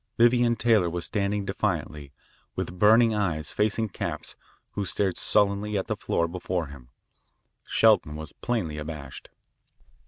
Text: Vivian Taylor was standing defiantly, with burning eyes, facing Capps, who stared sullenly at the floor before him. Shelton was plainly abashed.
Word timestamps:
Vivian 0.17 0.55
Taylor 0.55 0.89
was 0.89 1.05
standing 1.05 1.45
defiantly, 1.45 2.11
with 2.55 2.79
burning 2.79 3.13
eyes, 3.13 3.51
facing 3.51 3.87
Capps, 3.87 4.35
who 4.71 4.83
stared 4.83 5.15
sullenly 5.15 5.77
at 5.77 5.85
the 5.85 5.95
floor 5.95 6.27
before 6.27 6.65
him. 6.69 6.89
Shelton 7.67 8.15
was 8.15 8.33
plainly 8.33 8.79
abashed. 8.79 9.29